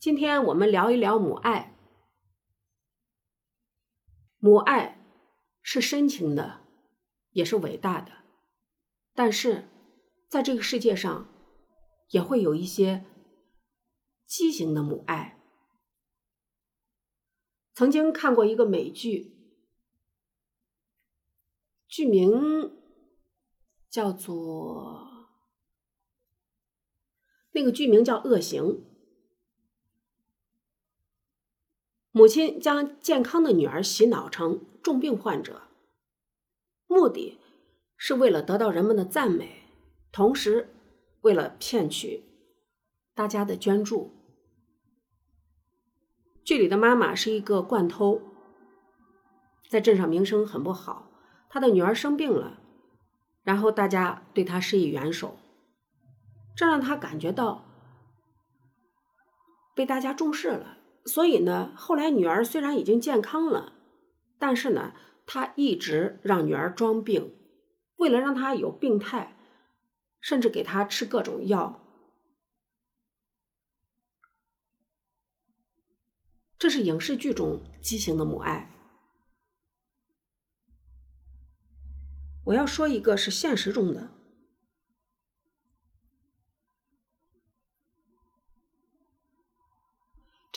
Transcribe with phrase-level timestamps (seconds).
[0.00, 1.76] 今天我们聊一聊母爱。
[4.38, 4.98] 母爱
[5.60, 6.62] 是深情的，
[7.32, 8.10] 也是伟大的，
[9.12, 9.68] 但是
[10.26, 11.28] 在这个世界上，
[12.08, 13.04] 也会有一些
[14.24, 15.38] 畸形的母爱。
[17.74, 19.36] 曾经看过一个美剧，
[21.86, 22.74] 剧名
[23.90, 25.28] 叫做
[27.50, 28.62] 那个剧名叫《恶行》。
[32.12, 35.62] 母亲将健康的女儿洗脑成重病患者，
[36.88, 37.38] 目的
[37.96, 39.62] 是为了得到人们的赞美，
[40.10, 40.74] 同时
[41.20, 42.24] 为了骗取
[43.14, 44.12] 大家的捐助。
[46.42, 48.20] 剧里的妈妈是一个惯偷，
[49.68, 51.12] 在镇上名声很不好。
[51.48, 52.58] 她的女儿生病了，
[53.44, 55.38] 然后大家对她施以援手，
[56.56, 57.64] 这让她感觉到
[59.76, 60.78] 被大家重视了。
[61.06, 63.72] 所以呢，后来女儿虽然已经健康了，
[64.38, 64.94] 但是呢，
[65.26, 67.34] 他一直让女儿装病，
[67.96, 69.36] 为了让她有病态，
[70.20, 71.84] 甚至给她吃各种药。
[76.58, 78.70] 这是影视剧中畸形的母爱。
[82.44, 84.10] 我要说一个是现实中的，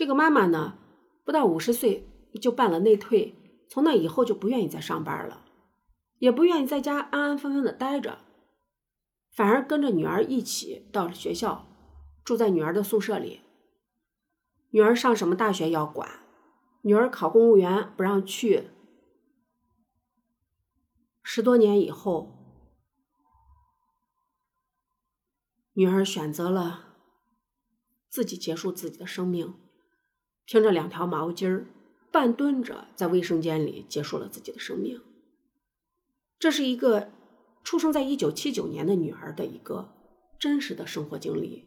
[0.03, 0.77] 这个妈妈呢，
[1.23, 2.05] 不到五十岁
[2.41, 5.45] 就办了内退，从那以后就不愿意再上班了，
[6.19, 8.17] 也不愿意在家安安分分的待着，
[9.31, 11.69] 反而跟着女儿一起到了学校，
[12.25, 13.43] 住在女儿的宿舍里。
[14.71, 16.19] 女儿上什么大学要管，
[16.81, 18.71] 女儿考公务员不让去。
[21.21, 22.59] 十多年以后，
[25.75, 26.97] 女儿选择了
[28.09, 29.55] 自己结束自己的生命，
[30.45, 31.65] 凭着两条毛巾儿，
[32.11, 35.01] 半蹲着在卫生间里结束了自己的生命。
[36.37, 37.11] 这是一个
[37.63, 39.93] 出生在一九七九年的女儿的一个
[40.37, 41.65] 真实的生活经历。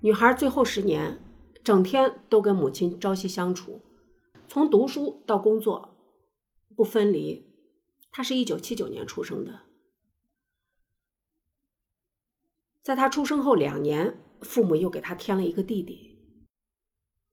[0.00, 1.20] 女孩最后十年，
[1.64, 3.80] 整天都跟母亲朝夕相处，
[4.48, 5.96] 从读书到工作
[6.76, 7.46] 不分离。
[8.10, 9.60] 她是一九七九年出生的，
[12.82, 16.16] 在她出生后两年，父母又给他添了一个弟弟。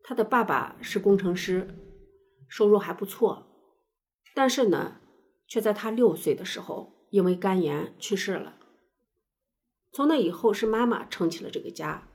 [0.03, 1.67] 他的爸爸是工程师，
[2.47, 3.47] 收入还不错，
[4.35, 5.01] 但是呢，
[5.47, 8.59] 却在他六岁的时候因为肝炎去世了。
[9.91, 12.07] 从那以后，是妈妈撑起了这个家。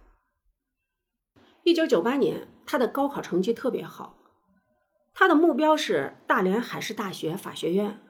[1.65, 4.19] 一九九八年，他的高考成绩特别好，
[5.13, 8.01] 他的目标是大连海事大学法学院。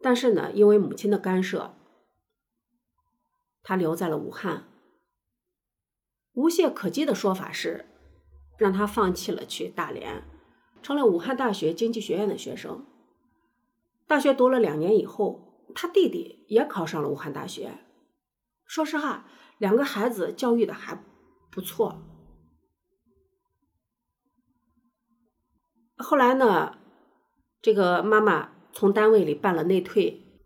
[0.00, 1.74] 但是呢，因为母亲的干涉，
[3.62, 4.68] 他留在了武汉。
[6.34, 7.86] 无懈可击的说法是，
[8.56, 10.24] 让他放弃了去大连，
[10.82, 12.86] 成了武汉大学经济学院的学生。
[14.06, 17.78] 大学读了两年以后，他弟弟也考上了武汉大学。
[18.64, 19.28] 说实话，
[19.58, 21.02] 两个孩子教育的还
[21.50, 22.02] 不错。
[25.98, 26.78] 后来呢，
[27.60, 30.40] 这个妈妈从单位里办了内退，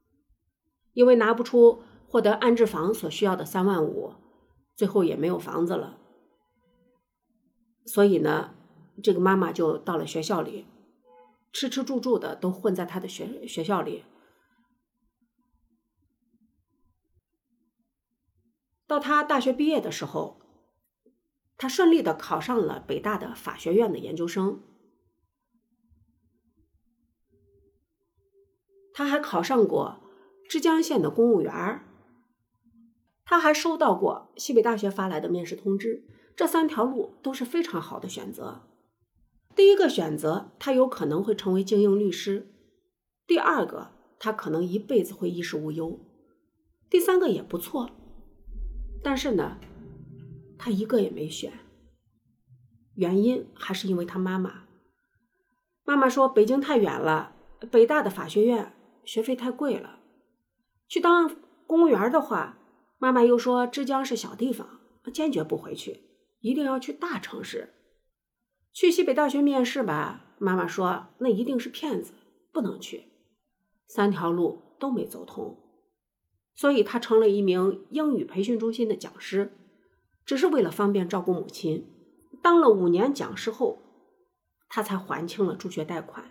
[0.93, 4.15] 因为拿不出获得安置房所需要的三万五，
[4.77, 5.99] 最后也没有房子了。
[7.87, 8.55] 所以呢，
[9.03, 10.67] 这个妈妈就到了学校里，
[11.53, 14.05] 吃吃住住的都混在她的学学校里。
[18.87, 20.41] 到他大学毕业的时候，
[21.57, 24.63] 他顺利的考上了北大的法学院的研究生。
[28.95, 30.01] 他还考上过
[30.49, 31.85] 枝江县的公务员
[33.27, 36.05] 他还收到过西北大学发来的面试通知。
[36.35, 38.63] 这三条路都是非常好的选择。
[39.55, 42.47] 第一个选择，他有可能会成为精英律师；
[43.27, 45.99] 第二个，他可能一辈子会衣食无忧；
[46.89, 47.91] 第三个也不错。
[49.03, 49.59] 但是呢，
[50.57, 51.53] 他一个也没选。
[52.95, 54.65] 原因还是因为他妈妈。
[55.85, 57.35] 妈妈说：“北京太远了，
[57.71, 58.73] 北大的法学院。”
[59.07, 60.01] 学费太贵了，
[60.89, 61.31] 去当
[61.65, 62.59] 公务员的话，
[62.99, 64.81] 妈妈又说枝江是小地方，
[65.13, 66.03] 坚决不回去，
[66.41, 67.75] 一定要去大城市。
[68.73, 72.13] 去西北大学面试吧，妈妈说那一定是骗子，
[72.53, 73.05] 不能去。
[73.87, 75.59] 三条路都没走通，
[76.55, 79.53] 所以他成了一名英语培训中心的讲师，
[80.25, 81.87] 只是为了方便照顾母亲。
[82.43, 83.79] 当了五年讲师后，
[84.69, 86.31] 他才还清了助学贷款。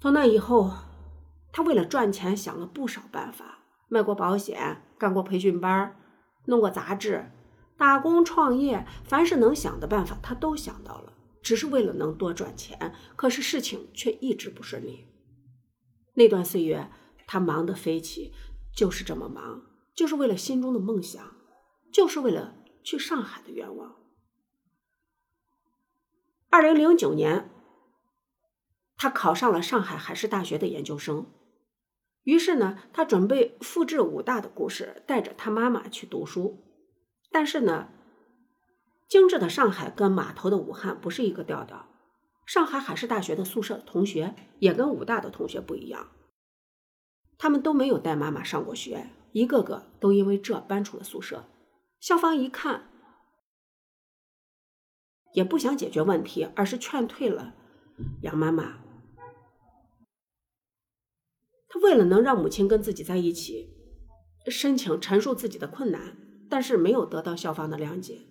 [0.00, 0.70] 从那以后。
[1.52, 3.58] 他为了赚钱想了不少办法，
[3.90, 5.96] 卖过保险，干过培训班，
[6.46, 7.32] 弄过杂志，
[7.76, 12.94] 打工创业，凡是能想的办法，他都想到了，只是为了能多赚钱。
[13.16, 15.08] 可是事情却一直不顺利。
[16.14, 16.88] 那段岁月，
[17.26, 18.32] 他忙得飞起，
[18.72, 21.34] 就是这么忙，就是为了心中的梦想，
[21.92, 22.54] 就是为了
[22.84, 23.96] 去上海的愿望。
[26.48, 27.50] 二零零九年，
[28.96, 31.26] 他考上了上海海事大学的研究生。
[32.24, 36.62] 于是呢，他准备复制武大的故事，带着他妈妈去读书。
[37.30, 37.88] 但是呢，
[39.08, 41.86] 精致的上海跟码头的武汉不是一个调调。
[42.46, 46.08] 上海海事大学的宿舍同学也跟武大的同学不一样，
[47.38, 51.44] 他们都没有带妈妈上过学，一个个都因为这搬出了宿舍。
[52.00, 52.90] 校方一看，
[55.32, 57.54] 也不想解决问题，而是劝退了
[58.22, 58.80] 杨妈妈。
[61.70, 63.70] 他为了能让母亲跟自己在一起，
[64.48, 66.18] 申请陈述自己的困难。
[66.50, 68.22] 但是没有得到校方的谅解，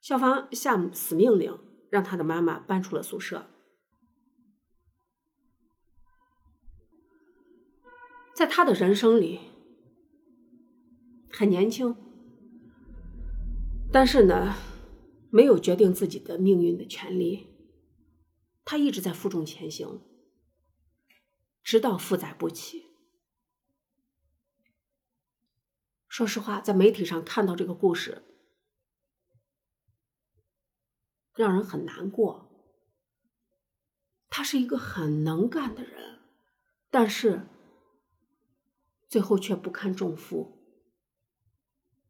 [0.00, 1.56] 校方下死命令，
[1.88, 3.46] 让他的妈妈搬出了宿舍。
[8.34, 9.38] 在他的人生里，
[11.30, 11.94] 很年轻，
[13.92, 14.56] 但是呢，
[15.30, 17.46] 没有决定自己的命运的权利。
[18.64, 20.00] 他一直在负重前行，
[21.68, 22.86] 直到负载不起。
[26.08, 28.24] 说实话，在媒体上看到这个故事，
[31.34, 32.50] 让人很难过。
[34.30, 36.20] 他是一个很能干的人，
[36.88, 37.46] 但是
[39.06, 40.58] 最后却不堪重负。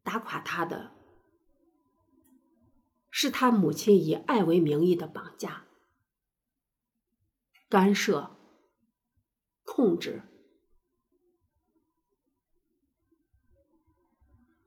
[0.03, 0.95] 打垮他的
[3.11, 5.65] 是他母亲以爱为名义的绑架、
[7.67, 8.38] 干涉、
[9.79, 10.21] 控制。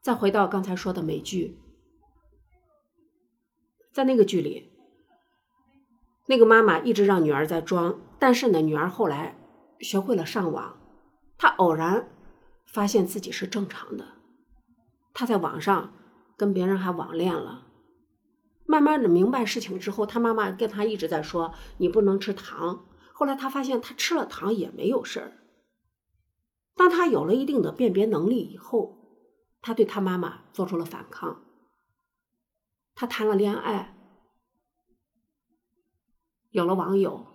[0.00, 1.60] 再回到刚才说的美剧，
[3.92, 4.72] 在那个剧里，
[6.28, 9.36] 那个妈妈一直让女儿在装，但是呢，女儿后来
[9.80, 10.80] 学会了上网，
[11.36, 12.08] 她偶然
[12.64, 14.14] 发现自己是正常的，
[15.12, 15.92] 她在网上
[16.38, 17.66] 跟别人还网恋了，
[18.64, 22.86] 慢慢的明白事情之后，她妈妈跟她一直在说你不能吃糖，
[23.22, 25.38] 后来他发现他吃了糖也没有事儿，
[26.74, 28.98] 当他有了一定的辨别能力以后。
[29.60, 31.44] 他对他妈妈做出了反抗，
[32.96, 33.96] 他谈了恋爱，
[36.50, 37.28] 有了网友，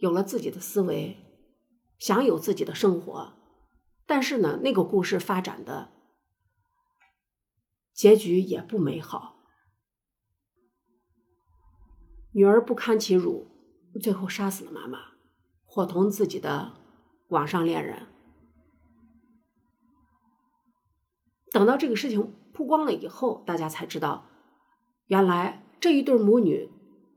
[0.00, 1.16] 有了自己的思维，
[2.00, 3.34] 想有自己的生活，
[4.06, 5.92] 但是呢，那个故事发展的
[7.92, 9.36] 结局也不美好，
[12.32, 13.51] 女儿不堪其辱，
[14.00, 14.98] 最后杀死了妈妈，
[15.64, 16.74] 伙同自己的
[17.28, 18.06] 网上恋人。
[21.50, 24.26] 等到这个事情曝光了以后，大家才知道，
[25.06, 26.70] 原来这一对母女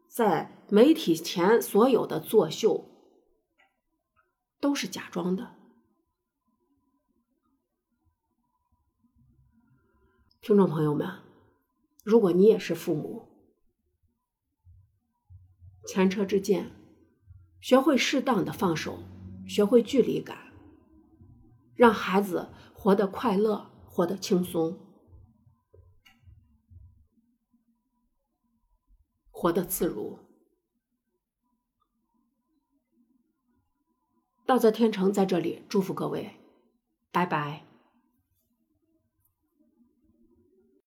[0.10, 2.90] 在媒体前所有的作秀
[4.60, 5.56] 都是假装的。
[10.42, 11.22] 听众朋友们，
[12.04, 13.35] 如果你也是父母，
[15.88, 16.72] 前车之鉴，
[17.60, 19.00] 学会适当的放手，
[19.48, 20.38] 学会距离感，
[21.76, 23.72] 让孩子活得快乐。
[23.88, 24.78] 活得轻松，
[29.32, 30.20] 活得自如。
[34.46, 36.36] 道泽天成在这里祝福各位，
[37.10, 37.65] 拜拜。